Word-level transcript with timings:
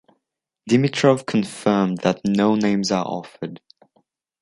Dimitrov 0.67 1.27
confirmed 1.27 1.99
that 1.99 2.21
no 2.25 2.55
names 2.55 2.91
are 2.91 3.05
offered. 3.05 3.61